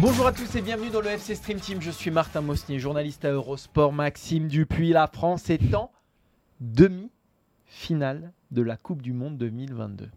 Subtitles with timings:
[0.00, 1.82] Bonjour à tous et bienvenue dans le FC Stream Team.
[1.82, 3.92] Je suis Martin Mosnier, journaliste à Eurosport.
[3.92, 5.90] Maxime Dupuis, la France est en
[6.60, 10.08] demi-finale de la Coupe du Monde 2022.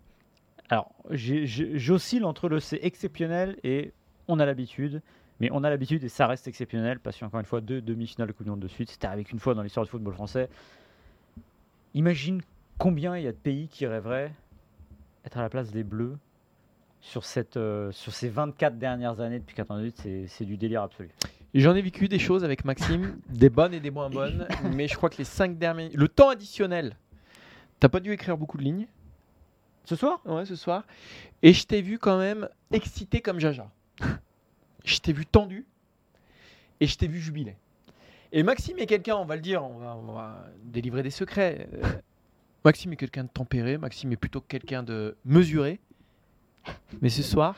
[0.69, 3.91] Alors, j'oscille entre le c'est exceptionnel et
[4.29, 5.01] on a l'habitude.
[5.41, 8.31] Mais on a l'habitude et ça reste exceptionnel parce qu'encore une fois, deux demi-finales de
[8.31, 10.47] Coupe du Monde de suite, c'était arrivé qu'une fois dans l'histoire du football français.
[11.93, 12.41] Imagine
[12.77, 14.31] combien il y a de pays qui rêveraient
[15.25, 16.17] être à la place des Bleus
[17.03, 19.95] sur, cette, euh, sur ces 24 dernières années depuis 98.
[20.01, 21.09] C'est c'est du délire absolu.
[21.53, 24.95] J'en ai vécu des choses avec Maxime, des bonnes et des moins bonnes, mais je
[24.95, 25.89] crois que les cinq derniers.
[25.93, 26.95] Le temps additionnel,
[27.79, 28.87] t'as pas dû écrire beaucoup de lignes
[29.83, 30.21] Ce soir?
[30.25, 30.83] Ouais, ce soir,
[31.43, 33.69] et je t'ai vu quand même excité comme Jaja.
[34.85, 35.65] je t'ai vu tendu,
[36.79, 37.55] et je t'ai vu jubilé.
[38.31, 41.67] Et Maxime est quelqu'un, on va le dire, on va, on va délivrer des secrets.
[41.73, 41.83] Euh,
[42.65, 45.79] Maxime est quelqu'un de tempéré, Maxime est plutôt quelqu'un de mesuré,
[47.02, 47.56] mais ce soir,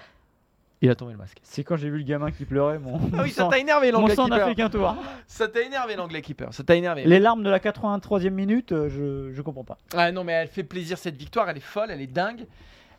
[0.82, 1.38] il a tombé le masque.
[1.44, 4.00] C'est quand j'ai vu le gamin qui pleurait, mon, Ah oui, ça t'a énervé mon
[4.00, 4.50] l'anglais sang n'a keeper.
[4.50, 4.96] fait qu'un tour.
[5.28, 7.06] Ça t'a énervé l'anglais keeper, ça t'a énervé.
[7.06, 9.78] Les larmes de la 83e minute, euh, je, je comprends pas.
[9.96, 12.46] Ah non, mais elle fait plaisir cette victoire, elle est folle, elle est dingue.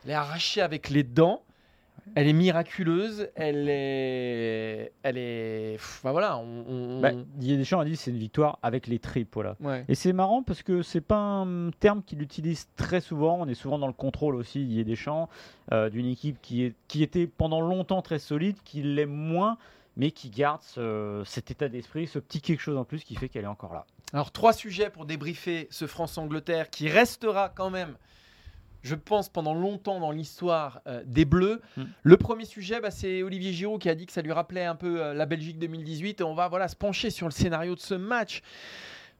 [0.04, 1.42] Elle est arrachée avec les dents.
[2.14, 4.92] Elle est miraculeuse, elle est.
[5.02, 5.72] Elle est.
[5.76, 6.64] Pff, bah voilà, on.
[6.68, 9.30] on- Bah, Didier Deschamps a dit que c'est une victoire avec les tripes.
[9.34, 9.56] Voilà.
[9.60, 9.84] Ouais.
[9.88, 13.38] Et c'est marrant parce que c'est pas un terme qu'il utilise très souvent.
[13.40, 15.28] On est souvent dans le contrôle aussi, Didier Deschamps,
[15.72, 19.58] euh, d'une équipe qui, est, qui était pendant longtemps très solide, qui l'est moins,
[19.96, 23.28] mais qui garde ce- cet état d'esprit, ce petit quelque chose en plus qui fait
[23.28, 23.84] qu'elle est encore là.
[24.12, 27.96] Alors, trois sujets pour débriefer ce France-Angleterre qui restera quand même,
[28.82, 31.60] je pense, pendant longtemps dans l'histoire euh, des Bleus.
[31.76, 31.82] Mm.
[32.02, 34.76] Le premier sujet, bah, c'est Olivier Giroud qui a dit que ça lui rappelait un
[34.76, 36.20] peu euh, la Belgique 2018.
[36.20, 38.42] Et on va voilà, se pencher sur le scénario de ce match.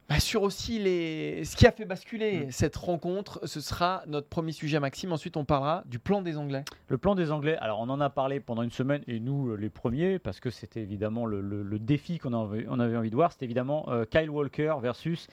[0.09, 1.43] Bah, sur aussi les...
[1.43, 2.51] ce qui a fait basculer Mm.
[2.51, 5.11] cette rencontre, ce sera notre premier sujet, Maxime.
[5.11, 6.63] Ensuite, on parlera du plan des Anglais.
[6.87, 9.55] Le plan des Anglais, alors on en a parlé pendant une semaine, et nous euh,
[9.55, 13.09] les premiers, parce que c'était évidemment le, le- le défi qu'on avait, on avait envie
[13.09, 15.27] de voir, c'était évidemment euh, Kyle Walker versus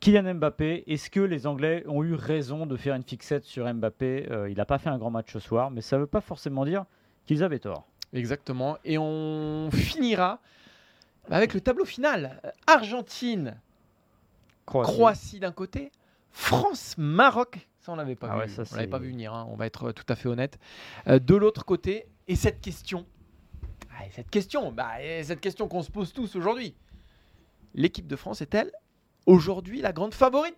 [0.00, 0.84] Kylian Mbappé.
[0.86, 4.56] Est-ce que les Anglais ont eu raison de faire une fixette sur Mbappé Euh, Il
[4.56, 6.84] n'a pas fait un grand match ce soir, mais ça ne veut pas forcément dire
[7.26, 7.86] qu'ils avaient tort.
[8.12, 8.78] Exactement.
[8.84, 10.40] Et on finira
[11.30, 12.40] avec le tableau final.
[12.66, 13.58] Argentine,
[14.64, 15.90] Croatie d'un côté,
[16.30, 17.66] France-Maroc.
[17.80, 18.40] Ça, on l'avait pas Ah vu.
[18.42, 19.32] ouais, ça, on l'avait pas vu venir.
[19.34, 20.58] hein, On va être tout à fait honnête.
[21.08, 23.06] Euh, de l'autre côté, et cette question,
[23.98, 26.74] ah, et cette question, bah, et cette question qu'on se pose tous aujourd'hui.
[27.74, 28.72] L'équipe de France est-elle
[29.26, 30.56] aujourd'hui la grande favorite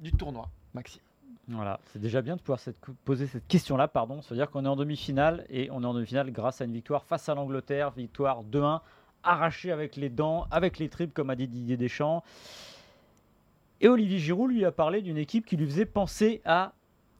[0.00, 1.02] du tournoi, Maxime
[1.48, 2.60] Voilà, c'est déjà bien de pouvoir
[3.04, 4.22] poser cette question-là, pardon.
[4.22, 7.28] C'est-à-dire qu'on est en demi-finale et on est en demi-finale grâce à une victoire face
[7.28, 8.80] à l'Angleterre, victoire 2-1,
[9.22, 12.22] arrachée avec les dents, avec les tripes, comme a dit Didier Deschamps.
[13.80, 16.72] Et Olivier Giroud lui a parlé d'une équipe qui lui faisait penser à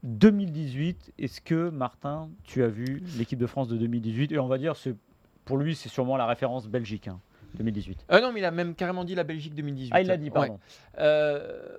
[0.03, 1.15] 2018.
[1.19, 4.75] Est-ce que, Martin, tu as vu l'équipe de France de 2018 Et on va dire,
[5.45, 7.21] pour lui, c'est sûrement la référence Belgique, hein,
[7.59, 8.07] 2018.
[8.11, 9.91] Euh, Non, mais il a même carrément dit la Belgique 2018.
[9.95, 10.31] Ah, il l'a dit, Ouais.
[10.31, 10.59] pardon.
[10.99, 11.77] Euh,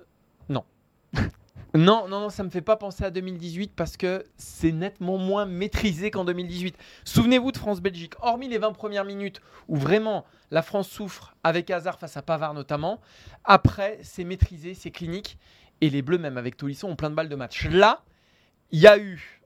[0.48, 0.64] non.
[1.74, 5.46] non, non, non, ça me fait pas penser à 2018 parce que c'est nettement moins
[5.46, 6.76] maîtrisé qu'en 2018.
[7.04, 11.98] Souvenez-vous de France-Belgique, hormis les 20 premières minutes où vraiment la France souffre avec Hazard
[11.98, 13.00] face à Pavard notamment.
[13.44, 15.38] Après, c'est maîtrisé, c'est clinique
[15.80, 17.66] et les Bleus, même avec Tolisso, ont plein de balles de match.
[17.66, 18.02] Là,
[18.70, 19.40] il y a eu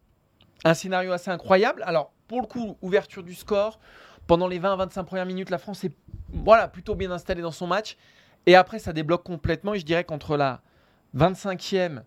[0.65, 1.83] un scénario assez incroyable.
[1.87, 3.79] Alors, pour le coup, ouverture du score.
[4.27, 5.93] Pendant les 20-25 premières minutes, la France est
[6.33, 7.97] voilà, plutôt bien installée dans son match.
[8.47, 9.75] Et après, ça débloque complètement.
[9.75, 10.61] Et je dirais qu'entre la
[11.17, 12.03] 25e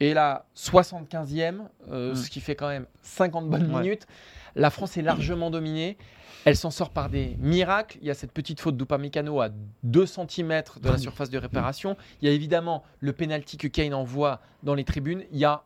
[0.00, 2.16] et la 75e, euh, Mm.
[2.16, 3.80] ce qui fait quand même 50 bonnes Ouais.
[3.82, 4.06] minutes,
[4.54, 5.96] la France est largement dominée.
[6.44, 7.98] Elle s'en sort par des miracles.
[8.00, 9.48] Il y a cette petite faute d'Upamecano à
[9.82, 11.96] 2 cm de la surface de réparation.
[12.22, 15.24] Il y a évidemment le penalty que Kane envoie dans les tribunes.
[15.32, 15.64] Il y a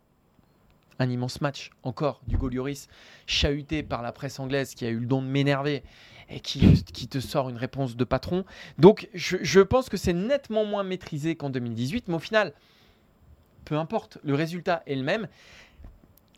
[1.00, 2.86] un immense match encore du Lloris,
[3.26, 5.82] chahuté par la presse anglaise qui a eu le don de m'énerver
[6.28, 8.44] et qui, qui te sort une réponse de patron.
[8.78, 12.52] Donc je, je pense que c'est nettement moins maîtrisé qu'en 2018, mais au final,
[13.64, 15.26] peu importe, le résultat est le même.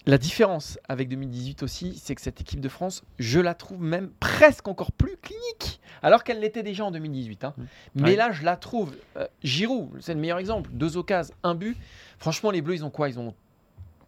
[0.07, 4.11] la différence avec 2018 aussi, c'est que cette équipe de France, je la trouve même
[4.21, 7.45] presque encore plus clinique, alors qu'elle l'était déjà en 2018.
[7.45, 7.55] hein.
[7.57, 7.63] Mmh.
[7.97, 8.17] Mais Ouais.
[8.17, 8.95] là, je la trouve.
[9.17, 10.71] euh, Giroud, c'est le meilleur exemple.
[10.73, 11.77] Deux occasions, un but.
[12.19, 13.09] Franchement, les Bleus, ils ont quoi?
[13.09, 13.35] Ils ont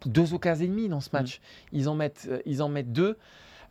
[0.08, 1.18] deux occasions et demie dans ce Mmh.
[1.18, 1.40] match.
[1.72, 3.16] Ils, en mettent, euh, ils en mettent deux.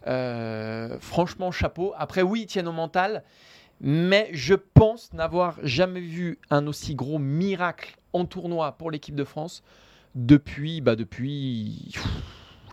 [0.08, 1.94] Euh, franchement, chapeau.
[1.98, 3.24] Après, oui, ils tiennent au mental.
[3.82, 9.24] Mais je pense n'avoir jamais vu un aussi gros miracle en tournoi pour l'équipe de
[9.24, 9.64] France
[10.16, 12.08] depuis, bah depuis, pff,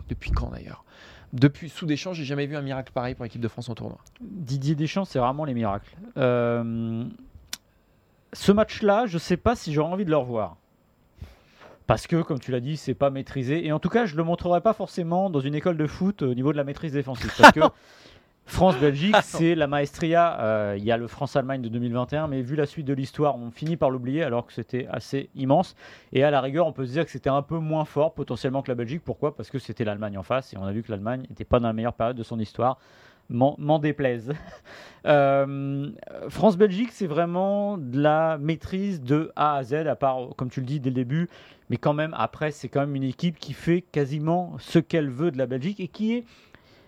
[0.07, 0.85] depuis quand d'ailleurs?
[1.33, 3.97] Depuis sous Deschamps, j'ai jamais vu un miracle pareil pour l'équipe de France en tournoi.
[4.21, 5.95] Didier Deschamps, c'est vraiment les miracles.
[6.17, 7.05] Euh,
[8.33, 10.57] ce match-là, je sais pas si j'aurais envie de le revoir.
[11.87, 13.65] Parce que, comme tu l'as dit, c'est pas maîtrisé.
[13.65, 16.33] Et en tout cas, je le montrerai pas forcément dans une école de foot au
[16.33, 17.31] niveau de la maîtrise défensive.
[17.37, 17.59] Parce que
[18.45, 20.39] France-Belgique, c'est la maestria.
[20.41, 23.51] Euh, Il y a le France-Allemagne de 2021, mais vu la suite de l'histoire, on
[23.51, 25.75] finit par l'oublier alors que c'était assez immense.
[26.11, 28.61] Et à la rigueur, on peut se dire que c'était un peu moins fort potentiellement
[28.61, 29.03] que la Belgique.
[29.05, 29.35] Pourquoi?
[29.35, 31.67] Parce que c'était l'Allemagne en face et on a vu que l'Allemagne n'était pas dans
[31.67, 32.77] la meilleure période de son histoire.
[33.31, 34.33] M'en déplaise.
[35.07, 35.89] Euh,
[36.29, 40.67] France-Belgique, c'est vraiment de la maîtrise de A à Z, à part, comme tu le
[40.67, 41.27] dis dès le début,
[41.71, 45.31] mais quand même, après, c'est quand même une équipe qui fait quasiment ce qu'elle veut
[45.31, 46.25] de la Belgique et qui est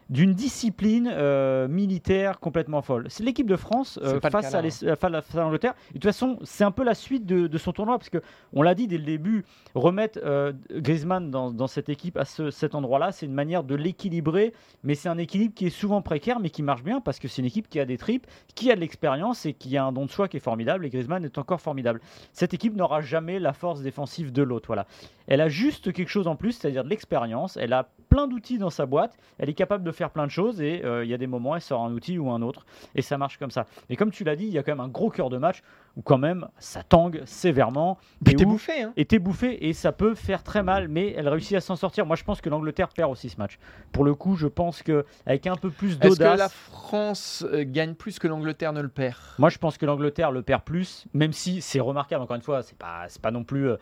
[0.09, 3.05] d'une discipline euh, militaire complètement folle.
[3.09, 5.73] C'est l'équipe de France euh, face, cas, à l'Es- face à l'Angleterre.
[5.89, 8.19] Et De toute façon, c'est un peu la suite de, de son tournoi, parce que
[8.53, 9.45] on l'a dit dès le début,
[9.75, 13.75] remettre euh, Griezmann dans, dans cette équipe à ce- cet endroit-là, c'est une manière de
[13.75, 14.53] l'équilibrer,
[14.83, 17.41] mais c'est un équilibre qui est souvent précaire, mais qui marche bien, parce que c'est
[17.41, 20.05] une équipe qui a des tripes, qui a de l'expérience et qui a un don
[20.05, 22.01] de soi qui est formidable, et Griezmann est encore formidable.
[22.33, 24.67] Cette équipe n'aura jamais la force défensive de l'autre.
[24.67, 24.85] Voilà.
[25.27, 27.57] Elle a juste quelque chose en plus, c'est-à-dire de l'expérience.
[27.57, 29.17] Elle a plein d'outils dans sa boîte.
[29.39, 31.55] Elle est capable de faire plein de choses et euh, il y a des moments,
[31.55, 32.65] elle sort un outil ou un autre
[32.95, 33.65] et ça marche comme ça.
[33.89, 35.61] Et comme tu l'as dit, il y a quand même un gros cœur de match
[35.95, 37.97] où quand même ça tangue sévèrement.
[38.25, 41.29] Et t'es bouffé, hein et t'es bouffé et ça peut faire très mal, mais elle
[41.29, 42.05] réussit à s'en sortir.
[42.05, 43.59] Moi, je pense que l'Angleterre perd aussi ce match.
[43.91, 46.53] Pour le coup, je pense que avec un peu plus Est-ce que la d'audace.
[46.53, 49.17] France euh, gagne plus que l'Angleterre ne le perd?
[49.37, 52.23] Moi, je pense que l'Angleterre le perd plus, même si c'est remarquable.
[52.23, 53.77] Encore une fois, c'est pas, c'est pas non plus euh,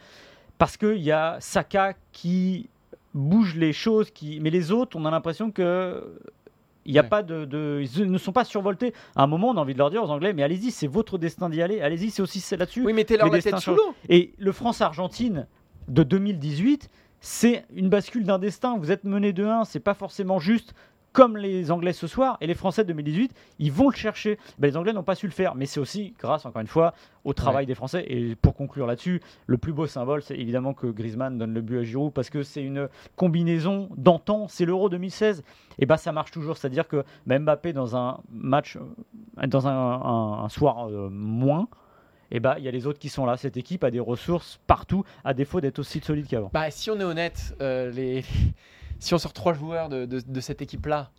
[0.57, 2.69] parce qu'il y a Saka qui
[3.13, 6.17] bouge les choses, qui, mais les autres, on a l'impression que
[6.85, 7.09] il y a Ouais.
[7.09, 8.91] pas de, de- ils ne sont pas survoltés.
[9.15, 11.19] À un moment, on a envie de leur dire aux Anglais, mais allez-y, c'est votre
[11.19, 11.79] destin d'y aller.
[11.79, 12.83] Allez-y, c'est aussi là-dessus.
[12.83, 13.93] Oui, la tête destins sous l'eau.
[14.09, 15.45] Et le France-Argentine
[15.87, 18.77] de 2018, c'est une bascule d'un destin.
[18.79, 20.73] Vous êtes mené de 1, c'est pas forcément juste
[21.13, 22.37] comme les Anglais ce soir.
[22.41, 24.37] Et les Français de 2018, ils vont le chercher.
[24.59, 26.93] Ben, les Anglais n'ont pas su le faire, mais c'est aussi grâce, encore une fois,
[27.25, 28.03] au travail des Français.
[28.07, 31.79] Et pour conclure là-dessus, le plus beau symbole, c'est évidemment que Griezmann donne le but
[31.79, 34.47] à Giroud parce que c'est une combinaison d'antan.
[34.47, 35.43] C'est l'Euro 2016.
[35.79, 39.71] Et bah ça marche toujours, c'est-à-dire que ben, Mbappé dans un match, euh, dans un,
[39.71, 41.67] un- un soir euh, moins,
[42.29, 43.35] et bah il y a les autres qui sont là.
[43.37, 46.49] Cette équipe a des ressources partout, à défaut d'être aussi solide qu'avant.
[46.53, 48.23] Bah, si on est honnête, euh, les...
[49.01, 51.11] si on sort trois joueurs de, de- de cette équipe-là,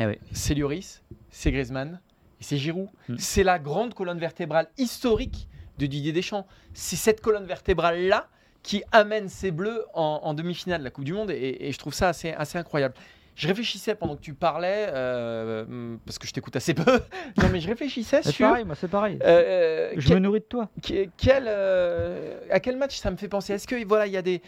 [0.00, 2.00] Eh c'est Lloris, c'est Griezmann
[2.40, 2.88] et c'est Giroud.
[3.08, 3.16] Mm.
[3.18, 5.48] C'est la grande colonne vertébrale historique
[5.78, 6.46] de Didier Deschamps.
[6.74, 8.28] C'est cette colonne vertébrale-là
[8.62, 11.78] qui amène ces Bleus en, en demi-finale de la Coupe du Monde et, et je
[11.78, 12.94] trouve ça assez, assez incroyable.
[13.38, 17.00] Je réfléchissais pendant que tu parlais, euh, parce que je t'écoute assez peu,
[17.36, 18.48] non mais je réfléchissais C'est sur...
[18.48, 19.18] pareil, moi c'est pareil.
[19.22, 20.70] euh, je quel- me nourris de toi.
[20.82, 23.52] que- quel, euh, à quel match ça me fait penser?
[23.52, 24.40] Est-ce que voilà, il y a des,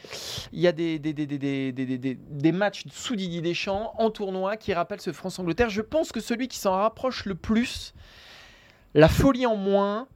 [0.54, 3.42] il y a des, des, des, des, des, des, des- des- des matchs sous Didier
[3.42, 5.68] Deschamps en tournoi qui rappellent ce France-Angleterre?
[5.68, 7.92] Je pense que celui qui s'en rapproche le plus,
[8.94, 10.08] la folie en moins,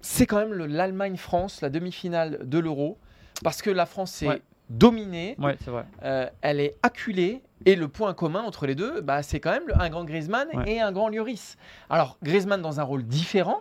[0.00, 2.98] c'est quand même le- l'Allemagne-France, la demi-finale de l'Euro,
[3.42, 4.42] parce que la France est Ouais.
[4.76, 5.84] Dominée, Ouais, c'est vrai.
[6.02, 7.42] euh, elle est acculée.
[7.64, 10.72] Et le point commun entre les deux, bah, c'est quand même un grand Griezmann Ouais.
[10.72, 11.56] et un grand Lloris.
[11.88, 13.60] Alors, Griezmann dans un rôle différent,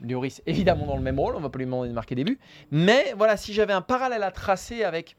[0.00, 2.38] Lloris évidemment dans le même rôle, on va pas lui demander de marquer des buts.
[2.70, 5.16] Mais voilà, si j'avais un parallèle à tracer avec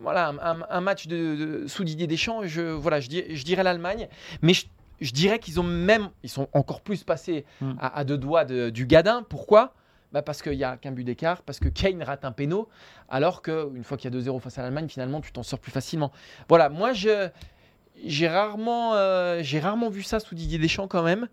[0.00, 0.32] voilà,
[0.70, 4.08] un, match de, de- sous Didier Deschamps, je, voilà, je, dirais l'Allemagne.
[4.40, 4.64] Mais je,
[5.02, 7.72] je dirais qu'ils ont même, ils sont encore plus passés Mm.
[7.78, 9.22] à, à deux doigts de- du gadin.
[9.28, 9.74] Pourquoi?
[10.12, 12.68] Bah parce qu'il n'y a qu'un but d'écart, parce que Kane rate un péno,
[13.08, 15.72] alors qu'une fois qu'il y a 2-0 face à l'Allemagne, finalement, tu t'en sors plus
[15.72, 16.12] facilement.
[16.48, 21.28] Voilà, moi, j'ai, rarement, euh, rarement vu ça sous Didier Deschamps quand même.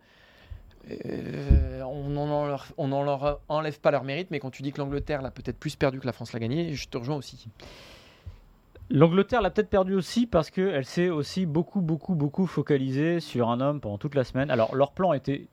[0.90, 5.32] Euh, on n'en leur enlève pas leur mérite, mais quand tu dis que l'Angleterre l'a
[5.32, 7.50] peut-être plus perdu que la France l'a gagné, je te rejoins aussi.
[8.90, 13.62] L'Angleterre l'a peut-être perdu aussi parce qu'elle s'est aussi beaucoup, beaucoup, beaucoup focalisée sur un
[13.62, 14.50] homme pendant toute la semaine.
[14.50, 15.48] Alors, leur plan était,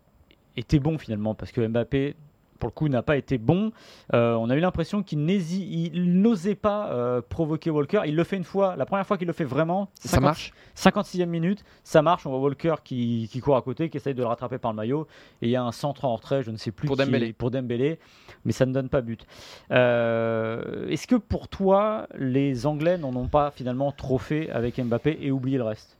[0.56, 2.16] était bon finalement parce que Mbappé,
[2.59, 3.73] pour le coup, n'a pas été bon.
[4.15, 8.03] Euh, on a eu l'impression qu'il n'osait pas euh, provoquer Walker.
[8.07, 9.89] Il le fait une fois, la première fois qu'il le fait vraiment.
[9.99, 10.53] ça marche?
[10.77, 12.27] 56e minute, ça marche.
[12.27, 15.07] On voit Walker qui, court à côté, qui essaye de le rattraper par le maillot.
[15.43, 17.33] Et il y a un centre en retrait, je ne sais plus pour Dembélé.
[17.33, 17.99] pour Dembélé,
[18.45, 19.27] mais ça ne donne pas but.
[19.71, 25.19] Euh, est-ce que pour toi, les Anglais n'en ont pas finalement trop fait avec Mbappé
[25.21, 25.97] et oublié le reste?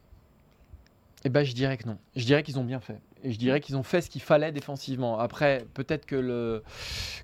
[1.25, 1.99] Eh ben, je dirais que non.
[2.15, 3.01] Je dirais qu'ils ont bien fait.
[3.27, 5.19] Et je dirais qu'ils ont fait ce qu'il fallait défensivement.
[5.19, 6.63] Après, peut-être que, le,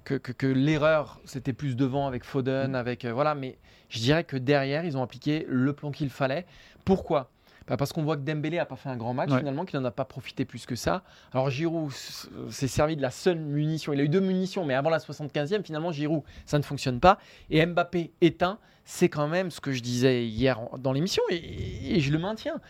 [0.05, 2.75] que, que, l'erreur, c'était plus devant avec Foden, mm.
[2.75, 3.37] avec euh, voilà.
[3.37, 3.57] Mais
[3.89, 6.45] je dirais que derrière, ils ont appliqué le plan qu'il fallait.
[6.85, 7.31] Pourquoi?
[7.69, 9.85] Bah, parce qu'on voit que Dembélé n'a pas fait un grand match finalement, qu'il n'en
[9.85, 11.05] a pas profité plus que ça.
[11.33, 13.93] Alors Giroud s'est servi de la seule munition.
[13.93, 17.19] Il a eu deux munitions, mais avant la 75e, finalement Giroud, ça ne fonctionne pas.
[17.49, 22.11] Et Mbappé éteint, c'est quand même ce que je disais hier dans l'émission et je
[22.11, 22.61] le maintiens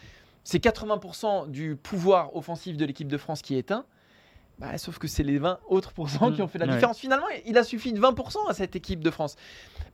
[0.44, 3.84] c'est 80% du pouvoir offensif de l'équipe de France qui est éteint.
[4.58, 6.98] Bah, sauf que c'est les 20 autres pourcents qui ont fait la différence.
[6.98, 9.36] Finalement, il a suffi de 20% à cette équipe de France.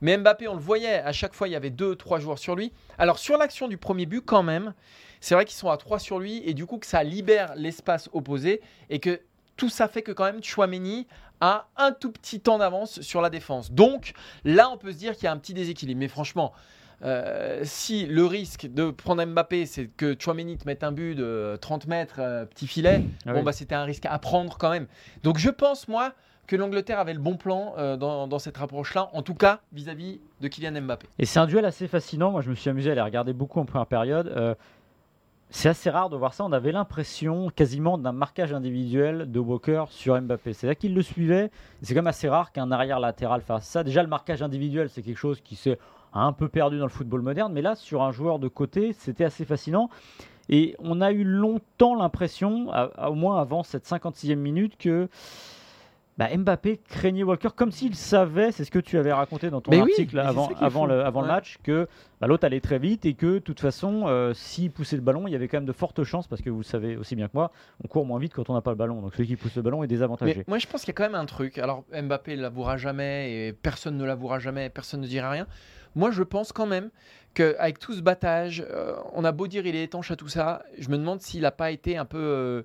[0.01, 2.71] Mais Mbappé, on le voyait, à chaque fois, il y avait 2-3 joueurs sur lui.
[2.97, 4.73] Alors, sur l'action du premier but, quand même,
[5.21, 8.09] c'est vrai qu'ils sont à 3 sur lui et du coup, que ça libère l'espace
[8.13, 9.21] opposé et que
[9.57, 11.07] tout ça fait que, quand même, Chouameni
[11.41, 13.71] a un tout petit temps d'avance sur la défense.
[13.71, 14.13] Donc,
[14.43, 15.99] là, on peut se dire qu'il y a un petit déséquilibre.
[15.99, 16.53] Mais franchement,
[17.03, 21.57] euh, si le risque de prendre Mbappé, c'est que Chouameni te mette un but de
[21.61, 24.87] 30 mètres, euh, petit filet, ah bon, bah, c'était un risque à prendre quand même.
[25.23, 26.13] Donc je pense, moi,
[26.47, 30.47] que l'Angleterre avait le bon plan euh, dans, cette approche-là, en tout cas vis-à-vis de
[30.47, 31.07] Kylian Mbappé.
[31.19, 32.31] Et c'est un duel assez fascinant.
[32.31, 34.57] Moi, je me suis amusé à les regarder beaucoup en première période.
[35.51, 36.43] c'est assez rare de voir ça.
[36.43, 40.53] On avait l'impression quasiment d'un marquage individuel de Walker sur Mbappé.
[40.53, 41.51] C'est-à-dire qu'il le suivait.
[41.83, 43.83] C'est quand même assez rare qu'un arrière latéral fasse ça.
[43.83, 45.77] Déjà, le marquage individuel, c'est quelque chose qui s'est
[46.13, 49.25] un peu perdu dans le football moderne, mais là, sur un joueur de côté, c'était
[49.25, 49.89] assez fascinant.
[50.49, 55.07] Et on a eu longtemps l'impression, au moins avant cette 56e minute, que
[56.19, 59.71] bah, Mbappé craignait Walker comme s'il savait, c'est ce que tu avais raconté dans ton
[59.79, 61.87] article avant, avant, le, avant le, match, que
[62.19, 65.27] bah, l'autre allait très vite et que de toute façon, euh, s'il poussait le ballon,
[65.27, 67.33] il y avait quand même de fortes chances, parce que vous savez aussi bien que
[67.35, 69.01] moi, on court moins vite quand on n'a pas le ballon.
[69.01, 70.43] Donc celui qui pousse le ballon est désavantagé.
[70.47, 71.57] moi je pense qu'il y a quand même un truc.
[71.57, 75.47] Alors Mbappé ne l'avouera jamais et personne ne l'avouera jamais, personne ne dira rien.
[75.95, 76.89] Moi, je pense quand même
[77.33, 80.63] qu'avec tout ce battage, euh, on a beau dire il est étanche à tout ça,
[80.77, 82.63] je me demande s'il n'a pas été un peu euh,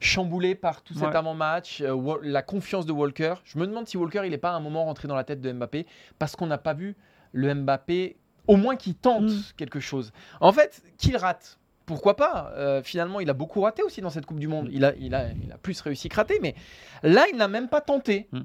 [0.00, 3.34] chamboulé par tout cet avant-match, euh, la confiance de Walker.
[3.44, 5.40] Je me demande si Walker, il n'est pas à un moment rentré dans la tête
[5.40, 5.86] de Mbappé,
[6.18, 6.96] parce qu'on n'a pas vu
[7.32, 8.16] le Mbappé,
[8.48, 9.42] au moins qui tente mm.
[9.56, 10.12] quelque chose.
[10.40, 11.58] En fait, qu'il rate.
[11.86, 12.52] Pourquoi pas
[12.84, 14.68] Finalement, il a beaucoup raté aussi dans cette Coupe du Monde.
[14.70, 16.54] Il a, il a, il a plus réussi que raté, mais
[17.02, 18.28] là, il n'a même pas tenté.
[18.30, 18.42] Mm.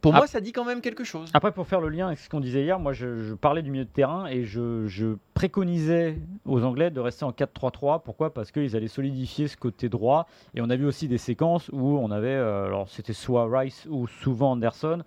[0.00, 1.28] Pour moi, ça dit quand même quelque chose.
[1.34, 3.84] Après, pour faire le lien avec ce qu'on disait hier, moi, je, parlais du milieu
[3.84, 8.02] de terrain et je, préconisais aux Anglais de rester en 4-3-3.
[8.02, 8.32] Pourquoi?
[8.32, 10.26] Parce qu'ils allaient solidifier ce côté droit.
[10.54, 13.86] Et on a vu aussi des séquences où on avait, euh, alors c'était soit Rice
[13.90, 15.02] ou souvent Anderson,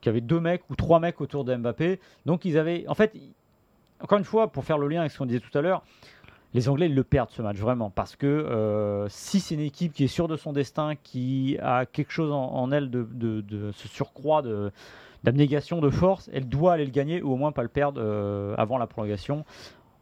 [0.00, 2.00] qui avait deux mecs ou trois mecs autour de Mbappé.
[2.24, 3.12] Donc ils avaient, en fait,
[4.00, 5.82] encore une fois, pour faire le lien avec ce qu'on disait tout à l'heure,
[6.56, 9.92] les Anglais ils le perdent ce match vraiment parce que euh, si c'est une équipe
[9.92, 13.86] qui est sûre de son destin, qui a quelque chose en, elle de, de, ce
[13.88, 14.42] surcroît
[15.22, 18.54] d'abnégation, de force, elle doit aller le gagner ou au moins pas le perdre euh,
[18.56, 19.44] avant la prolongation.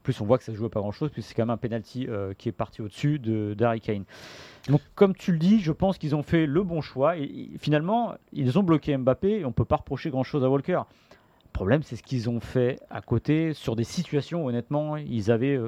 [0.04, 2.06] Plus, on voit que ça joue pas grand chose, puisque c'est quand même un penalty
[2.08, 4.04] euh, qui est parti au-dessus de d'Harry Kane.
[4.68, 7.16] Donc, comme tu le dis, je pense qu'ils ont fait le bon choix.
[7.16, 10.82] Et, finalement, ils ont bloqué Mbappé et on peut pas reprocher grand chose à Walker.
[11.46, 15.58] Le problème, c'est ce qu'ils ont fait à côté sur des situations honnêtement, ils avaient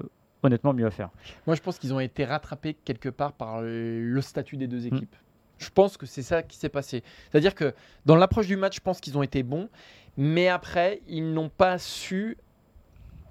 [0.47, 1.11] honnêtement mieux à faire.
[1.47, 4.95] Moi, je pense qu'ils ont été rattrapés quelque part par le statut des deux mm.
[4.95, 5.17] équipes.
[5.59, 7.03] Je pense que c'est ça qui s'est passé.
[7.31, 7.75] C'est-à-dire que
[8.05, 9.69] dans l'approche du match, je pense qu'ils ont été bons,
[10.17, 12.37] mais après, ils n'ont pas su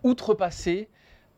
[0.04, 0.90] outrepasser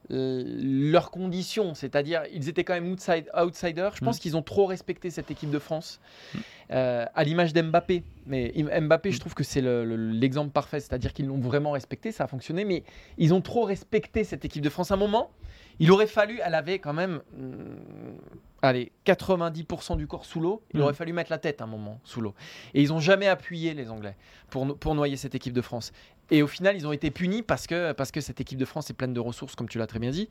[0.10, 3.94] euh, leurs conditions, c'est-à-dire ils étaient quand même outside, outsiders.
[3.96, 4.20] Je pense mm.
[4.22, 6.00] qu'ils ont trop respecté cette équipe de France,
[6.34, 6.40] mm.
[6.72, 8.04] euh, à l'image d'Mbappé.
[8.26, 12.28] Mais Mbappé, je trouve que c'est l'exemple parfait, c'est-à-dire qu'ils l'ont vraiment respecté, ça a
[12.28, 12.84] fonctionné, mais
[13.18, 14.92] ils ont trop respecté cette équipe de France.
[14.92, 15.32] À un moment,
[15.80, 18.18] il aurait fallu, elle avait quand même, hmm,
[18.62, 20.64] allez, 90% du corps sous l'eau.
[20.74, 20.84] Il mm.
[20.84, 22.34] aurait fallu mettre la tête un moment sous l'eau.
[22.74, 24.16] Et ils n'ont jamais appuyé les Anglais
[24.50, 25.92] pour, pour noyer cette équipe de France.
[26.32, 28.90] Et au final, ils ont été punis parce que, parce que cette équipe de France
[28.90, 30.30] est pleine de ressources, comme tu l'as très bien dit.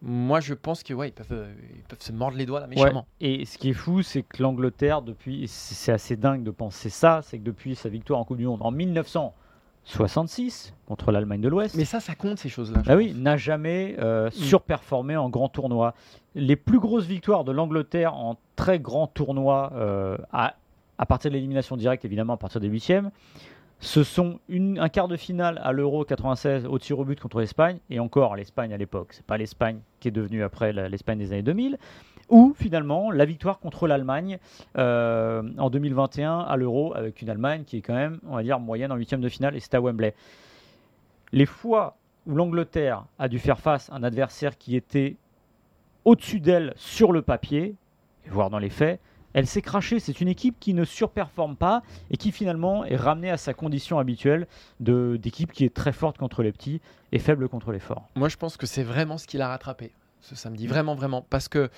[0.00, 3.06] Moi, je pense que ouais, ils peuvent, ils peuvent se mordre les doigts là, méchamment.
[3.20, 7.20] Et ce qui est fou, c'est que l'Angleterre, depuis, c'est assez dingue de penser ça,
[7.24, 9.34] c'est que depuis sa victoire en Coupe du Monde en 1900.
[9.88, 11.74] 66 contre l'Allemagne de l'Ouest.
[11.74, 12.82] Mais ça, ça compte ces choses-là.
[12.86, 14.30] Ah oui, n'a jamais euh, mm.
[14.32, 15.94] surperformé en grand tournoi.
[16.34, 20.56] Les plus grosses victoires de l'Angleterre en très grand tournoi, euh, à,
[20.98, 23.10] à, partir de l'élimination directe, évidemment, à partir des huitièmes,
[23.80, 27.40] ce sont une, un quart de finale à l'Euro 96 au tir au but contre
[27.40, 29.08] l'Espagne, et encore l'Espagne à l'époque.
[29.12, 31.78] C'est pas l'Espagne qui est devenue après l'Espagne des années 2000.
[32.28, 34.38] Ou finalement la victoire contre l'Allemagne
[34.76, 38.60] euh, en 2021 à l'Euro, avec une Allemagne qui est quand même, on va dire,
[38.60, 40.14] moyenne en huitième de finale, et c'est à Wembley.
[41.32, 45.16] Les fois où l'Angleterre a dû faire face à un adversaire qui était
[46.04, 47.74] au-dessus d'elle sur le papier,
[48.30, 49.00] voire dans les faits,
[49.34, 50.00] elle s'est crachée.
[50.00, 53.98] C'est une équipe qui ne surperforme pas et qui finalement est ramenée à sa condition
[53.98, 54.46] habituelle
[54.80, 56.80] d'équipe qui est très forte contre les petits
[57.12, 58.08] et faible contre les forts.
[58.16, 60.66] Moi, je pense que c'est vraiment ce qu'il a rattrapé ce samedi.
[60.66, 61.24] Vraiment, vraiment.
[61.28, 61.70] Parce que.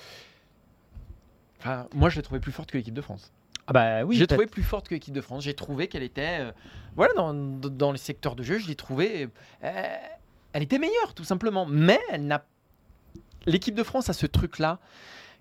[1.61, 3.31] Enfin, moi, je l'ai trouvé plus forte que l'équipe de France.
[3.67, 5.43] Ah bah oui, j'ai trouvé plus forte que l'équipe de France.
[5.43, 6.39] J'ai trouvé qu'elle était.
[6.41, 6.51] euh,
[6.95, 9.29] voilà, dans, dans les secteurs de jeu, je l'ai trouvé.
[9.63, 9.95] euh,
[10.53, 11.67] elle était meilleure, tout simplement.
[11.67, 12.43] Mais elle n'a.
[13.45, 14.79] L'équipe de France a ce truc-là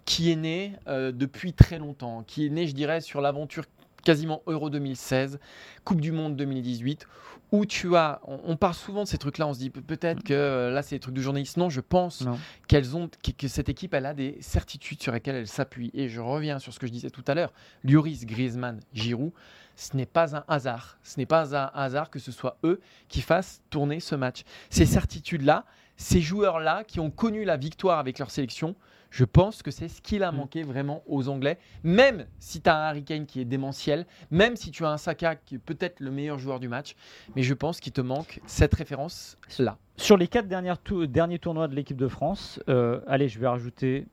[0.04, 3.64] qui est né euh, depuis très longtemps, qui est né, je dirais, sur l'aventure
[4.02, 5.38] quasiment Euro 2016,
[5.85, 7.07] Coupe du Monde 2018,
[7.52, 10.23] où tu as, on, on parle souvent de ces trucs-là, on se dit pe- peut-être
[10.23, 11.57] que euh, là c'est des trucs de journalistes.
[11.57, 12.23] Non, je pense
[12.69, 15.90] qu'elles ont, que, que cette équipe, elle a des certitudes sur lesquelles elle s'appuie.
[15.95, 17.52] Et je reviens sur ce que je disais tout à l'heure,
[17.85, 19.33] Lloris, Griezmann, Giroud,
[19.76, 20.99] ce n'est pas un hasard.
[21.02, 24.42] Ce n'est pas un hasard que ce soit eux qui fassent tourner ce match.
[24.69, 25.64] Ces certitudes-là,
[25.97, 28.75] ces joueurs-là qui ont connu la victoire avec leur sélection,
[29.11, 30.37] je pense que c'est ce qu'il a Mm.
[30.37, 31.59] manqué vraiment aux Anglais.
[31.83, 34.97] Même si tu as un Harry Kane qui est démentiel, même si tu as un
[34.97, 36.95] Saka qui est peut-être le meilleur joueur du match,
[37.35, 39.79] mais je pense qu'il te manque cette référence-là.
[39.97, 43.49] Sur les quatre dernières tou- derniers tournois de l'équipe de France, euh, allez, je vais
[43.49, 44.07] rajouter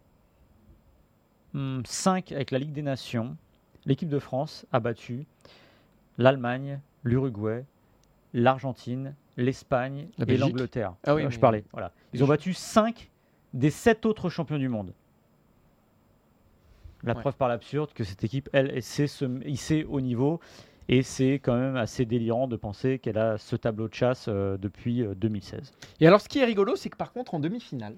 [1.85, 3.35] 5 avec la Ligue des Nations.
[3.85, 5.25] L'équipe de France a battu
[6.17, 7.65] l'Allemagne, l'Uruguay,
[8.33, 10.93] l'Argentine, l'Espagne et l'Angleterre.
[11.05, 11.63] Ah oui, Euh, je parlais.
[11.71, 11.91] Voilà.
[12.13, 13.09] Ils ont battu 5
[13.53, 14.93] des 7 autres champions du monde.
[17.03, 17.21] La Ouais.
[17.21, 20.39] preuve par l'absurde que cette équipe, elle, sait se hisser au niveau.
[20.89, 24.57] Et c'est quand même assez délirant de penser qu'elle a ce tableau de chasse euh,
[24.57, 25.73] depuis euh, 2016.
[25.99, 27.95] Et alors, ce qui est rigolo, c'est que par contre, en demi-finale,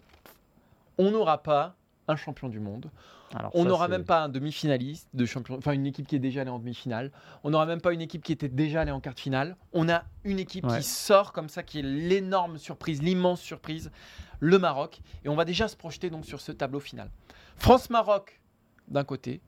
[0.98, 1.76] on n'aura pas
[2.10, 2.90] un champion du monde.
[3.36, 6.42] Alors On n'aura même pas un demi-finaliste de champion, enfin une équipe qui est déjà
[6.42, 7.12] allée en demi-finale.
[7.44, 9.56] On n'aura même pas une équipe qui était déjà allée en quart de finale.
[9.74, 10.78] On a une équipe Ouais.
[10.80, 13.92] qui sort comme ça, qui est l'énorme surprise, l'immense surprise,
[14.40, 15.02] le Maroc.
[15.24, 17.12] Et on va déjà se projeter donc sur ce tableau final.
[17.58, 18.42] France-Maroc
[18.88, 19.42] d'un côté,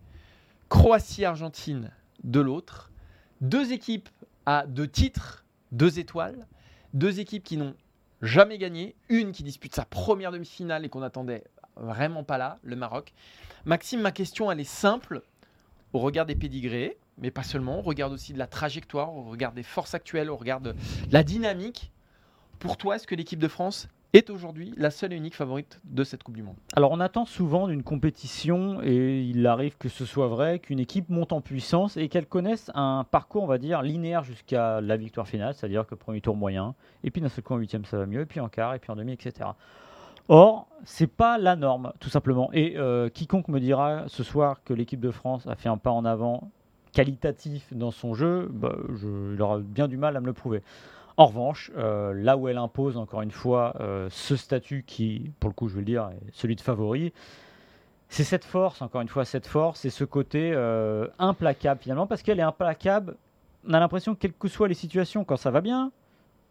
[0.69, 1.91] Croatie-Argentine
[2.23, 2.91] de l'autre.
[3.41, 4.09] Deux équipes
[4.45, 6.47] à deux titres, deux étoiles.
[6.93, 7.75] Deux équipes qui n'ont
[8.21, 8.95] jamais gagné.
[9.09, 11.43] Une qui dispute sa première demi-finale et qu'on attendait
[11.75, 13.13] vraiment pas là, le Maroc.
[13.65, 15.21] Maxime, ma question, elle est simple.
[15.93, 19.55] Au regard des pédigrés, mais pas seulement, on regarde aussi de la trajectoire, on regarde
[19.55, 20.75] des forces actuelles, on regarde de
[21.11, 21.91] la dynamique.
[22.59, 26.03] Pour toi, est-ce que l'équipe de France est aujourd'hui la seule et unique favorite de
[26.03, 26.55] cette Coupe du Monde?
[26.75, 31.09] Alors on attend souvent d'une compétition, et il arrive que ce soit vrai, qu'une équipe
[31.09, 35.27] monte en puissance et qu'elle connaisse un parcours, on va dire, linéaire jusqu'à la victoire
[35.27, 38.05] finale, c'est-à-dire que premier tour moyen, et puis d'un seul coup en huitième ça va
[38.05, 39.49] mieux, et puis en quart, et puis en demi, etc.
[40.33, 42.49] Or, c'est pas la norme, tout simplement.
[42.53, 45.91] Et euh, quiconque me dira ce soir que l'équipe de France a fait un pas
[45.91, 46.51] en avant
[46.93, 48.73] qualitatif dans son jeu, bah,
[49.33, 50.63] il aura bien du mal à me le prouver.
[51.17, 55.49] En revanche, euh, là où elle impose encore une fois euh, ce statut qui, pour
[55.49, 57.11] le coup, je vais le dire, est celui de favori,
[58.07, 60.55] c'est cette force, encore une fois, cette force et ce côté
[61.19, 63.17] implacable finalement, parce qu'elle est implacable.
[63.67, 65.91] On a l'impression que quelles que soient les situations, quand ça va bien,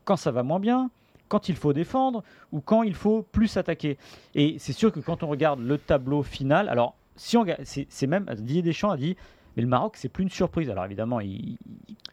[0.05, 0.91] quand ça va moins bien,
[1.31, 3.97] quand il faut défendre ou quand il faut plus attaquer.
[4.35, 8.27] Et c'est sûr que quand on regarde le tableau final, alors si on c'est même
[8.37, 9.17] Didier Deschamps a dit,
[9.57, 10.69] mais le Maroc c'est plus une surprise.
[10.69, 11.57] Alors évidemment, il-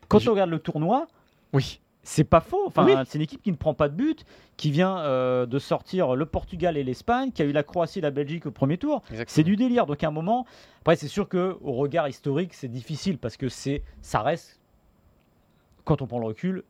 [0.08, 1.08] quand Je- on regarde le tournoi,
[1.52, 1.80] Oui.
[2.04, 2.64] c'est pas faux.
[2.68, 2.94] Enfin, Oui.
[3.08, 4.24] c'est une équipe qui ne prend pas de but,
[4.56, 8.02] qui vient euh, de sortir le Portugal et l'Espagne, qui a eu la Croatie et
[8.04, 9.02] la Belgique au premier tour.
[9.26, 9.88] C'est du délire.
[9.88, 10.46] Donc à un moment,
[10.82, 14.60] après c'est sûr que au regard historique, c'est difficile parce que c'est, ça reste,
[15.86, 16.64] quand on prend le recul,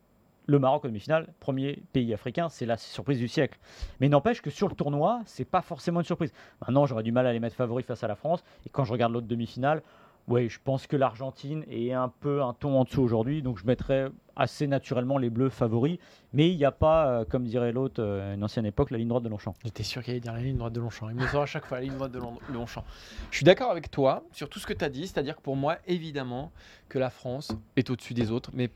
[0.48, 3.58] le Maroc en demi-finale, premier pays africain, c'est la surprise du siècle.
[4.00, 6.32] Mais n'empêche que sur le tournoi, c'est pas forcément une surprise.
[6.62, 8.42] Maintenant, j'aurais du mal à les mettre favoris face à la France.
[8.64, 9.82] Et quand je regarde l'autre demi-finale,
[10.26, 13.66] ouais, je pense que l'Argentine est un peu un ton en dessous aujourd'hui, donc je
[13.66, 15.98] mettrais assez naturellement les Bleus favoris.
[16.32, 19.08] Mais il n'y a pas, euh, comme dirait l'autre, euh, une ancienne époque, la ligne
[19.08, 19.54] droite de Longchamp.
[19.64, 21.10] J'étais sûr qu'il allait dire la ligne droite de Longchamp.
[21.10, 22.84] Il me sort à chaque fois, la ligne droite de Lon- Longchamp.
[23.30, 25.56] Je suis d'accord avec toi sur tout ce que tu as dit, c'est-à-dire que pour
[25.56, 26.52] moi, évidemment,
[26.88, 28.70] que la France est au-dessus des autres, mais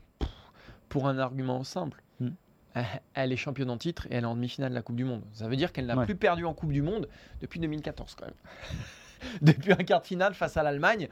[0.93, 2.01] pour un argument simple.
[2.19, 2.29] Hmm.
[3.15, 5.23] Elle- est championne en titre et elle est en demi-finale de la Coupe du Monde.
[5.33, 6.05] Ça veut dire qu'elle n'a Ouais.
[6.05, 7.07] plus perdu en Coupe du Monde
[7.41, 8.35] depuis 2014 quand même.
[9.41, 11.07] depuis un quart de finale face à l'Allemagne.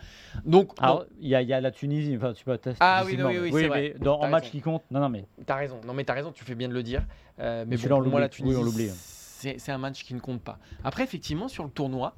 [0.45, 2.77] Donc, Alors, il y, a- il y a la Tunisie, enfin, tu peux tester.
[2.79, 4.51] Ah oui, oui, oui, mais dans, en match raison.
[4.51, 6.73] qui compte, non, non, mais T'as raison, non mais t'as raison, tu fais bien de
[6.73, 7.03] le dire.
[7.39, 8.25] Euh, mais bon, pour moi, la.
[8.27, 8.89] Oui, Tunisie, on l'oublie.
[8.93, 10.59] c'est un match qui ne compte pas.
[10.83, 12.15] Après, effectivement, sur le tournoi,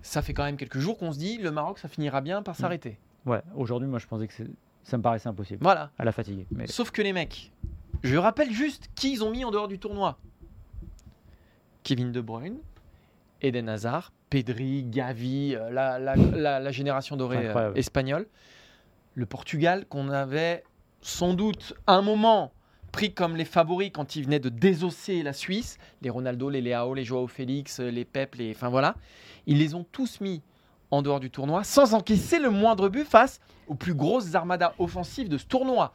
[0.00, 2.44] ça fait quand même quelques jours qu'on se dit le Maroc, ça finira bien Mm.
[2.44, 2.98] par s'arrêter.
[3.26, 4.48] ouais, aujourd'hui, moi, je pensais que c'est-
[4.90, 5.60] ça me paraissait impossible.
[5.62, 5.90] Voilà.
[5.98, 6.46] À la fatigue.
[6.50, 7.52] Mais Sauf que les mecs,
[8.02, 10.18] je rappelle juste qui ils ont mis en dehors du tournoi
[11.82, 12.58] Kevin De Bruyne,
[13.42, 18.26] Eden Hazard, Pedri, Gavi, euh, la, la- la- la génération dorée euh, espagnole.
[19.14, 20.62] Le Portugal, qu'on avait
[21.00, 22.52] sans doute un moment
[22.92, 26.94] pris comme les favoris quand ils venaient de désosser la Suisse, les Ronaldo, les Leao,
[26.94, 28.50] les Joao Félix, les Pep, les...
[28.50, 28.94] enfin voilà,
[29.46, 30.42] ils les ont tous mis
[30.90, 35.28] en dehors du tournoi sans encaisser le moindre but face aux plus grosses armadas offensives
[35.28, 35.92] de ce tournoi.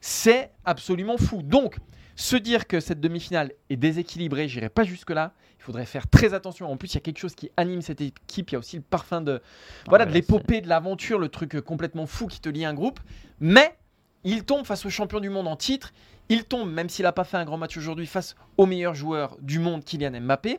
[0.00, 1.42] C'est absolument fou.
[1.42, 1.78] Donc,
[2.16, 5.32] se dire que cette demi-finale est déséquilibrée, j'irai pas jusque-là.
[5.58, 6.70] Il faudrait faire très attention.
[6.70, 8.50] En plus, il y a quelque chose qui anime cette équipe.
[8.50, 9.40] Il y a aussi le parfum de,
[9.86, 12.74] voilà, ouais, de l'épopée, de l'aventure, le truc complètement fou qui te lie à un
[12.74, 12.98] groupe.
[13.38, 13.76] Mais
[14.24, 15.92] il tombe face au champion du monde en titre.
[16.28, 19.36] Il tombe, même s'il n'a pas fait un grand match aujourd'hui, face au meilleur joueur
[19.40, 20.58] du monde, Kylian Mbappé.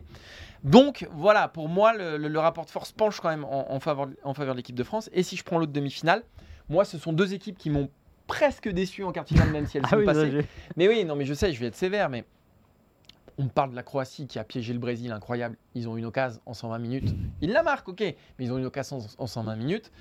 [0.64, 3.80] Donc voilà, pour moi, le, le- le rapport de force penche quand même en, en
[3.80, 5.10] faveur, en faveur de l'équipe de France.
[5.14, 6.24] Et si je prends l'autre demi-finale,
[6.70, 7.90] moi, ce sont deux équipes qui m'ont
[8.28, 10.46] presque déçu en quart de finale, même si elles Ah sont oui, passées.
[10.76, 12.26] Mais oui, non, mais je sais, je vais être sévère, mais
[13.38, 15.56] on me parle de la Croatie qui a piégé le Brésil, incroyable.
[15.74, 17.16] Ils ont une occasion en 120 minutes.
[17.40, 19.92] Ils la marquent, ok, mais ils ont une occasion en en 120 minutes.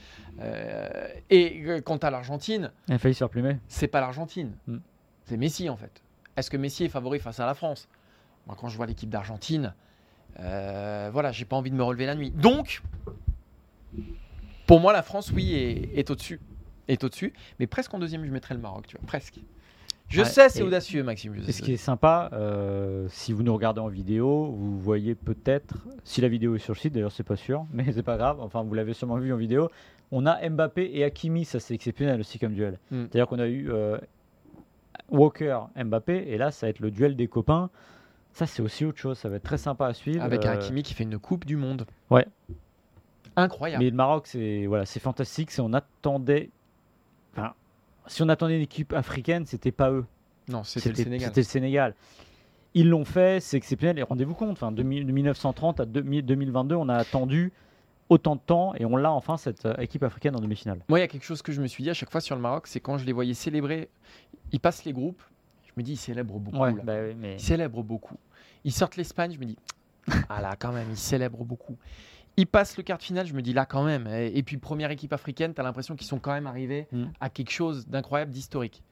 [0.40, 0.88] Euh,
[1.30, 3.58] et euh, quant à l'Argentine, Il a failli se faire plumer.
[3.68, 4.78] c'est pas l'Argentine, Mm.
[5.24, 6.02] c'est Messi en fait.
[6.36, 7.88] Est-ce que Messi est favori face à la France?
[8.48, 9.72] Moi, quand je vois l'équipe d'Argentine,
[10.40, 12.30] euh, voilà, j'ai pas envie de me relever la nuit.
[12.30, 12.82] Donc,
[14.66, 16.40] pour moi, la France, oui, est, est au-dessus,
[16.88, 17.32] est au-dessus.
[17.58, 19.40] Mais presque en deuxième, je mettrais le Maroc, tu vois, presque.
[20.08, 21.34] Je Ouais, sais, c'est audacieux, Maxime.
[21.36, 25.14] je sais, ce qui est sympa, euh, si vous nous regardez en vidéo, vous voyez
[25.14, 28.16] peut-être, si la vidéo est sur le site, d'ailleurs c'est pas sûr, mais c'est pas
[28.16, 29.68] grave, enfin vous l'avez sûrement vu en vidéo,
[30.10, 32.78] on a Mbappé et Hakimi, ça c'est exceptionnel aussi comme duel.
[32.90, 33.02] Mm.
[33.02, 33.98] C'est-à-dire qu'on a eu euh,
[35.10, 37.68] Walker, Mbappé, et là ça va être le duel des copains.
[38.38, 40.22] Ça c'est aussi autre chose, ça va être très sympa à suivre.
[40.22, 41.86] Avec un Euh, Hakimi qui fait une Coupe du Monde.
[42.08, 42.24] Ouais.
[43.34, 43.82] Incroyable.
[43.82, 45.50] Mais le Maroc, c'est voilà, c'est fantastique.
[45.50, 46.50] C'est on attendait,
[47.36, 47.54] enfin,
[48.06, 50.04] si on attendait une équipe africaine, c'était pas eux.
[50.48, 51.26] Non, c'était le Sénégal.
[51.28, 51.94] C'était le Sénégal.
[52.74, 53.98] Ils l'ont fait, c'est exceptionnel.
[53.98, 57.52] Et rendez-vous compte, enfin, de, mi- de 1930 à 2000 2022, on a attendu
[58.08, 60.78] autant de temps et on l'a enfin cette euh, équipe africaine en demi-finale.
[60.88, 62.36] Moi, il y a quelque chose que je me suis dit à chaque fois sur
[62.36, 63.88] le Maroc, c'est quand je les voyais célébrer,
[64.52, 65.20] ils passent les groupes,
[65.66, 66.56] je me dis, ils célèbrent beaucoup.
[66.76, 66.82] là.
[66.84, 68.16] bah oui, mais Ils célèbrent beaucoup.
[68.64, 69.56] Ils sortent l'Espagne, je me dis,
[70.28, 71.76] ah là, quand même, ils célèbrent beaucoup.
[72.36, 74.06] Ils passent le quart de finale, je me dis là quand même.
[74.06, 77.06] Et, puis, première équipe africaine, tu as l'impression qu'ils sont quand même arrivés Mm.
[77.20, 78.82] à quelque chose d'incroyable, d'historique.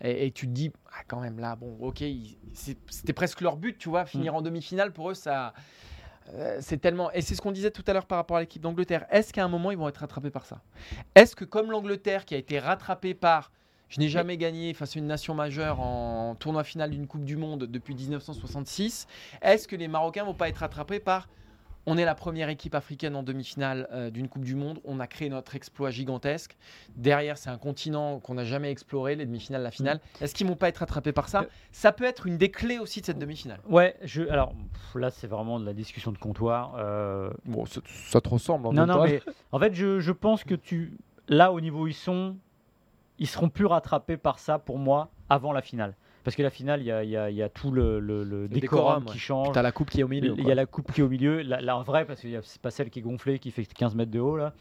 [0.00, 2.02] Et, et tu te dis, ah, quand même là, bon, ok,
[2.54, 5.52] c'était presque leur but, tu vois, finir en demi-finale, pour eux, ça.
[6.34, 7.10] euh, c'est tellement.
[7.12, 9.06] Et c'est ce qu'on disait tout à l'heure par rapport à l'équipe d'Angleterre.
[9.10, 10.60] Est-ce qu'à un moment, ils vont être rattrapés par ça?
[11.14, 13.50] Est-ce que, comme l'Angleterre qui a été rattrapée par.
[13.88, 17.36] Je n'ai jamais gagné face à une nation majeure en tournoi final d'une Coupe du
[17.36, 19.06] Monde depuis 1966.
[19.42, 21.28] Est-ce que les Marocains vont pas être rattrapés par
[21.90, 24.78] on est la première équipe africaine en demi-finale euh, d'une Coupe du Monde.
[24.84, 26.54] On a créé notre exploit gigantesque.
[26.96, 30.00] Derrière, c'est un continent qu'on n'a jamais exploré, les demi-finales, la finale.
[30.20, 32.78] Est-ce qu'ils vont pas être rattrapés par ça Euh, Ça peut être une des clés
[32.78, 33.60] aussi de cette demi-finale.
[33.70, 34.52] ouais, je, alors
[34.96, 36.74] là c'est vraiment de la discussion de comptoir.
[36.76, 38.68] euh, Bon, ça, te ressemble.
[38.74, 39.22] non, non, mais
[39.52, 40.92] en fait, je, je pense que tu,
[41.28, 42.36] là au niveau où ils sont,
[43.18, 45.94] ils seront plus rattrapés par ça pour moi avant la finale.
[46.24, 48.00] Parce que la finale, il y a, il y a- il y a tout le,
[48.00, 49.18] le- le décorum, décorum, qui ouais.
[49.18, 49.52] change.
[49.52, 50.34] T'as la coupe qui est au milieu.
[50.36, 52.60] Il y a la coupe qui est au milieu, la, la vraie, parce que c'est
[52.60, 54.36] pas celle qui est gonflée, qui fait 15 mètres de haut.
[54.36, 54.52] Là.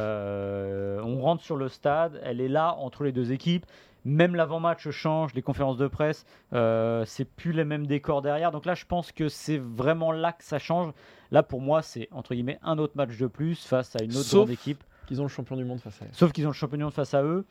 [0.00, 3.66] Euh, on rentre sur le stade, elle est là entre les deux équipes.
[4.04, 8.50] Même l'avant-match change, les conférences de presse, euh, c'est plus les mêmes décors derrière.
[8.50, 10.92] Donc là, je pense que c'est vraiment là que ça change.
[11.32, 14.20] Là, pour moi, c'est entre guillemets un autre match de plus face à une autre
[14.22, 14.82] Sauf grande équipe.
[15.06, 16.08] Qu'ils ont le champion du monde face à eux.
[16.12, 17.44] Sauf qu'ils ont le champion face à eux.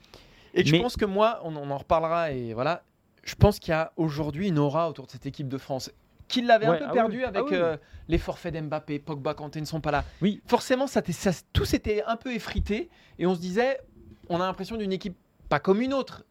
[0.53, 2.83] Et que Mais- je pense que moi, on, on en reparlera et voilà.
[3.23, 5.91] Je pense qu'il y a aujourd'hui une aura autour de cette équipe de France.
[6.27, 7.49] Qui l'avait Ouais, un peu ah oui, perdu ah avec oui.
[7.55, 7.75] euh,
[8.07, 10.03] les forfaits d'Mbappé, Pogba, Kanté ne sont pas là.
[10.21, 10.41] Oui.
[10.45, 13.79] Forcément, ça, ça- tout s'était un peu effrité et on se disait,
[14.29, 15.17] on a l'impression d'une équipe
[15.49, 16.23] pas comme une autre,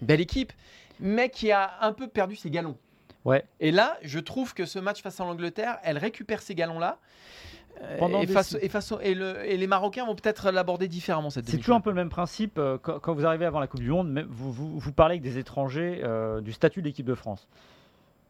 [0.00, 0.52] belle équipe,
[0.98, 2.78] mais qui a un peu perdu ses galons.
[3.26, 3.44] Ouais.
[3.60, 6.98] Et là, je trouve que ce match face à l'Angleterre, elle récupère ces galons-là.
[7.82, 10.50] Euh, Pendant et, des- face, et, face au- et le- et les Marocains vont peut-être
[10.50, 12.58] l'aborder différemment cette C'est toujours un peu le même principe.
[12.58, 15.22] euh, quand, quand vous arrivez avant la Coupe du Monde, vous, vous, vous parlez avec
[15.22, 17.46] des étrangers euh, du statut de l'équipe de France.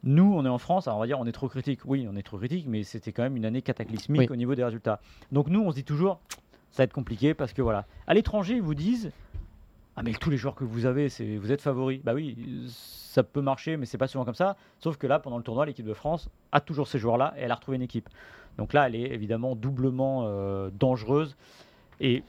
[0.03, 1.81] Nous, on est en France, alors on va dire on est trop critique.
[1.85, 4.27] Oui, on est trop critique, mais c'était quand même une année cataclysmique Oui.
[4.29, 5.01] au niveau des résultats.
[5.31, 6.19] Donc nous, on se dit toujours,
[6.71, 7.85] ça va être compliqué parce que voilà.
[8.07, 9.11] À l'étranger, ils vous disent,
[9.99, 12.01] ah mais tous les joueurs que vous avez, c'est vous êtes favoris.
[12.03, 14.55] Bah oui, ça peut marcher, mais c'est pas souvent comme ça.
[14.79, 17.51] Sauf que là, pendant le tournoi, l'équipe de France a toujours ces joueurs-là et elle
[17.51, 18.07] a retrouvé une équipe.
[18.57, 21.35] Donc là, elle est évidemment doublement euh, dangereuse
[21.99, 22.23] et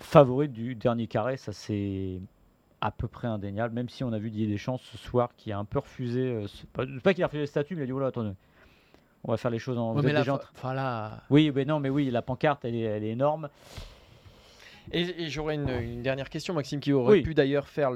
[0.00, 1.36] favorite du dernier carré.
[1.36, 2.18] Ça c'est
[2.80, 3.72] à peu près indéniable.
[3.74, 6.48] Même si on a vu Didier Deschamps ce soir qui a un peu refusé, euh,
[6.48, 8.32] ce- pas, pas qu'il a refusé le statut, mais il a dit voilà, attendez,
[9.22, 9.94] on va faire les choses en.
[9.94, 10.48] Ouais, mais là, déjà fa-.
[11.30, 13.48] Oui, mais non, mais oui, la pancarte, elle est, elle est énorme.
[14.90, 17.22] Et, et j'aurais une, une dernière question, Maxime, qui aurait Oui.
[17.22, 17.90] pu d'ailleurs faire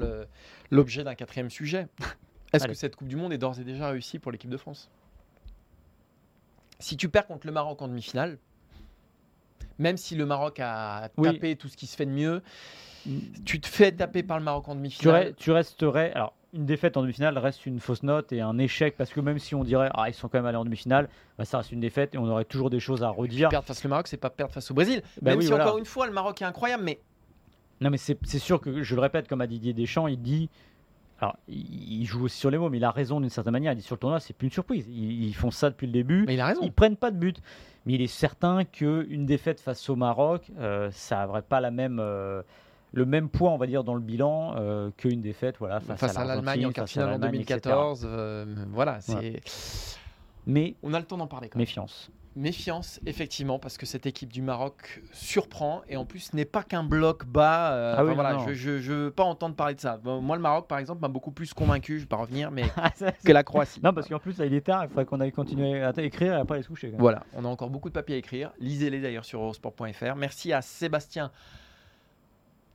[0.71, 1.87] l'objet d'un quatrième sujet.
[2.53, 4.89] Est-ce que cette Coupe du Monde est d'ores et déjà réussie pour l'équipe de France?
[6.79, 8.37] Si tu perds contre le Maroc en demi-finale,
[9.79, 11.33] même si le Maroc a Oui.
[11.33, 12.41] tapé tout ce qui se fait de mieux,
[13.45, 15.33] tu te fais taper par le Maroc en demi-finale.
[15.35, 16.11] tu resterais.
[16.13, 19.39] Alors, une défaite en demi-finale reste une fausse note et un échec parce que même
[19.39, 21.79] si on dirait ah ils sont quand même allés en demi-finale, bah, ça reste une
[21.79, 23.49] défaite et on aurait toujours des choses à redire.
[23.49, 25.01] Perdre face au Maroc, c'est pas perdre face au Brésil.
[25.21, 25.65] Bah même oui, si voilà.
[25.65, 26.99] encore une fois, le Maroc est incroyable, mais
[27.79, 30.49] Non, mais c'est sûr que je le répète, comme a Didier Deschamps, il dit.
[31.19, 33.73] Alors, il il joue aussi sur les mots, mais il a raison d'une certaine manière.
[33.73, 34.85] Il dit sur le tournoi, c'est plus une surprise.
[34.87, 36.25] Ils, ils font ça depuis le début.
[36.27, 36.61] Mais il a raison.
[36.63, 37.41] Ils prennent pas de but.
[37.85, 41.99] Mais il est certain qu'une défaite face au Maroc, euh, ça n'aurait pas la même,
[41.99, 42.41] euh,
[42.97, 46.17] le même poids, on va dire, dans le bilan euh, qu'une défaite voilà, face, face,
[46.17, 47.59] à, l'Allemagne en quart finale en l'Allemagne, etc.
[47.63, 49.39] 2014, euh, voilà, c'est.
[50.47, 51.49] Mais On a le temps d'en parler.
[51.49, 51.61] Quand même.
[51.63, 52.09] méfiance.
[52.35, 56.83] Méfiance, effectivement, parce que cette équipe du Maroc surprend et en plus n'est pas qu'un
[56.83, 57.73] bloc bas.
[57.73, 58.53] euh, Ah oui, enfin, voilà, non, non.
[58.53, 59.99] je, je, veux pas entendre parler de ça.
[60.03, 61.97] Moi, le Maroc, par exemple, m'a beaucoup plus convaincu.
[61.97, 62.63] Je vais pas revenir, mais
[63.25, 63.79] que la Croatie.
[63.83, 64.85] non, parce qu'en plus, là, il est tard.
[64.85, 66.93] Il faudrait qu'on aille continuer à écrire et après se coucher.
[66.97, 68.51] Voilà, on a encore beaucoup de papiers à écrire.
[68.59, 70.15] Lisez-les d'ailleurs sur eurosport.fr.
[70.15, 71.31] Merci à Sébastien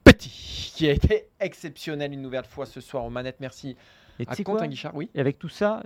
[0.04, 3.36] Petit, qui a été exceptionnel une nouvelle fois ce soir aux manettes.
[3.40, 3.76] Merci
[4.18, 4.94] Et à Quentin Guichard.
[4.94, 5.82] Oui, Et avec tout ça,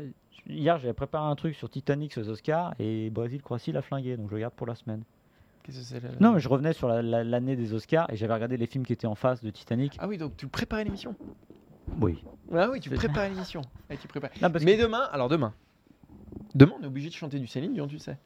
[0.48, 4.16] hier, j'avais préparé un truc sur Titanic aux Oscars et Brésil-Croatie l'a flingué.
[4.16, 5.02] Donc, je regarde pour la semaine.
[5.62, 8.16] Qu'est-ce que c'est le- Non, mais je revenais sur la- la- l'année des Oscars et
[8.16, 9.96] j'avais regardé les films qui étaient en face de Titanic.
[9.98, 11.14] Ah oui, donc tu préparais l'émission?
[12.00, 12.22] Oui.
[12.54, 13.62] Ah oui, tu préparais l'émission.
[13.90, 15.52] Mais que demain, alors demain,
[16.54, 18.16] demain, on est obligé de chanter du Céline Dion, tu sais.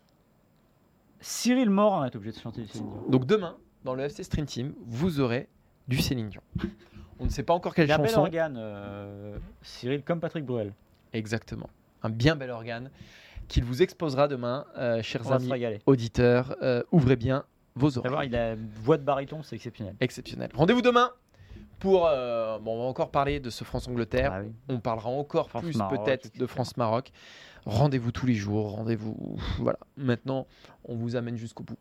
[1.21, 3.05] Cyril Morin est obligé de chanter Céline Dion.
[3.09, 5.49] Donc demain, dans le FC Stream Team, vous aurez
[5.91, 6.41] du Céline Dion.
[7.19, 8.21] On ne sait pas encore quelle a un bel chanson.
[8.21, 10.73] organe, euh, Cyril, comme Patrick Bruel.
[11.13, 11.69] Exactement.
[12.03, 12.91] Un bien bel organe
[13.49, 15.51] qu'il vous exposera demain, euh, chers On amis
[15.85, 16.57] auditeurs.
[16.63, 18.29] Euh, ouvrez bien vos oreilles.
[18.29, 19.97] il a une voix de baryton, c'est exceptionnel.
[20.01, 20.51] Exceptionnel.
[20.55, 21.11] Rendez-vous demain
[21.81, 22.07] pour.
[22.07, 24.33] euh, bon, on va encore parler de ce France-Angleterre.
[24.33, 24.53] Ah oui.
[24.69, 27.11] On parlera encore plus peut-être de France-Maroc.
[27.67, 28.77] Rendez-vous tous les jours.
[28.77, 29.37] Rendez-vous.
[29.59, 29.81] Voilà.
[29.97, 30.47] Maintenant,
[30.85, 31.77] on vous amène jusqu'au bout.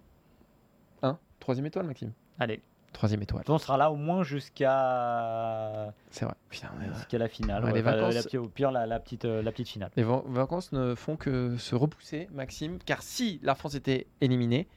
[1.03, 1.19] Hein?
[1.39, 2.11] Troisième étoile, Maxime?
[2.39, 2.61] Allez,
[2.93, 3.43] Troisième étoile.
[3.47, 6.33] on sera là au moins jusqu'à C'est vrai.
[6.49, 7.63] Putain, mais, jusqu'à la finale.
[7.63, 9.91] Ouais, les vacances- la au pire, la, la petite, euh, la petite finale.
[9.95, 14.67] Les va- vacances ne font que se repousser, Maxime, car si la France était éliminée,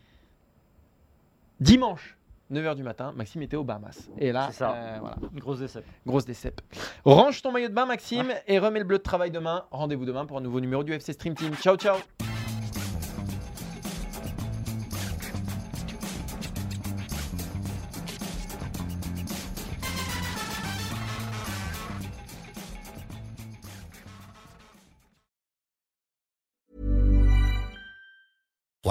[1.61, 2.17] dimanche,
[2.51, 4.09] 9h du matin, Maxime était aux Bahamas.
[4.19, 4.75] Et là, ça.
[4.75, 5.93] euh, voilà, grosse déception.
[6.07, 6.61] grosse décep.
[7.05, 9.65] Range ton maillot de bain, Maxime, et remets le bleu de travail demain.
[9.71, 11.55] Rendez-vous demain pour un nouveau numéro du FC Stream Team.
[11.55, 11.97] Ciao, ciao